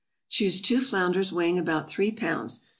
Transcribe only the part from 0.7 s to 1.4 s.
flounders